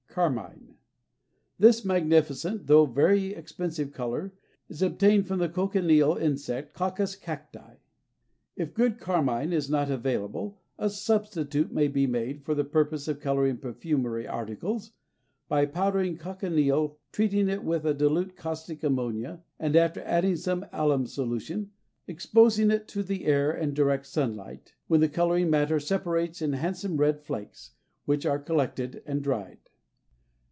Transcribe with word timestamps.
Carmine. 0.13 0.75
This 1.57 1.85
magnificent, 1.85 2.67
though 2.67 2.85
very 2.85 3.27
expensive 3.27 3.93
color 3.93 4.33
is 4.67 4.81
obtained 4.81 5.25
from 5.25 5.39
the 5.39 5.47
cochineal 5.47 6.17
insect, 6.17 6.73
Coccus 6.73 7.15
cacti. 7.15 7.75
If 8.57 8.73
good 8.73 8.99
carmine 8.99 9.53
is 9.53 9.69
not 9.69 9.89
available, 9.89 10.59
a 10.77 10.89
substitute 10.89 11.71
may 11.71 11.87
be 11.87 12.07
made, 12.07 12.43
for 12.43 12.53
the 12.53 12.65
purpose 12.65 13.07
of 13.07 13.21
coloring 13.21 13.55
perfumery 13.55 14.27
articles, 14.27 14.91
by 15.47 15.65
powdering 15.65 16.17
cochineal, 16.17 16.99
treating 17.13 17.47
it 17.47 17.63
with 17.63 17.83
dilute 17.97 18.35
caustic 18.35 18.83
ammonia, 18.83 19.41
and, 19.59 19.77
after 19.77 20.01
adding 20.01 20.35
some 20.35 20.65
alum 20.73 21.05
solution, 21.07 21.71
exposing 22.05 22.69
it 22.69 22.85
to 22.89 23.01
the 23.01 23.23
air 23.27 23.49
and 23.49 23.73
direct 23.77 24.07
sunlight, 24.07 24.73
when 24.87 24.99
the 24.99 25.07
coloring 25.07 25.49
matter 25.49 25.79
separates 25.79 26.41
in 26.41 26.51
handsome 26.51 26.97
red 26.97 27.21
flakes, 27.21 27.71
which 28.03 28.25
are 28.25 28.37
collected 28.39 29.01
and 29.05 29.23
dried. 29.23 29.57